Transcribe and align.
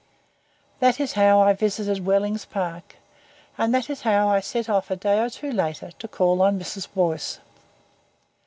That 0.79 0.99
is 0.99 1.13
how 1.13 1.41
I 1.41 1.53
visited 1.53 2.03
Wellings 2.07 2.43
Park 2.43 2.95
and 3.55 3.71
that 3.71 3.87
is 3.87 4.01
how 4.01 4.29
I 4.29 4.39
set 4.39 4.67
off 4.67 4.89
a 4.89 4.95
day 4.95 5.19
or 5.19 5.29
two 5.29 5.51
later 5.51 5.91
to 5.99 6.07
call 6.07 6.41
on 6.41 6.57
Mrs. 6.59 6.87
Boyce. 6.91 7.39